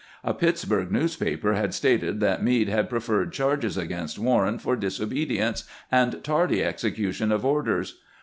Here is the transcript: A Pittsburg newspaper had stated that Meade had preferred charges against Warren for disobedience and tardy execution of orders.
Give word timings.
A 0.23 0.33
Pittsburg 0.33 0.91
newspaper 0.91 1.53
had 1.53 1.75
stated 1.75 2.21
that 2.21 2.43
Meade 2.43 2.69
had 2.69 2.89
preferred 2.89 3.31
charges 3.31 3.77
against 3.77 4.17
Warren 4.17 4.57
for 4.57 4.75
disobedience 4.75 5.63
and 5.91 6.23
tardy 6.23 6.63
execution 6.63 7.31
of 7.31 7.45
orders. 7.45 7.99